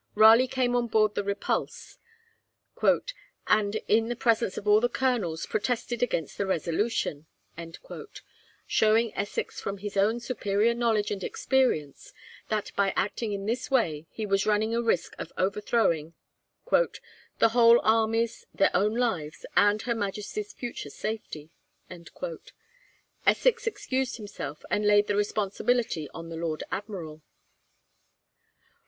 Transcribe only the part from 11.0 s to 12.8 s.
and experience that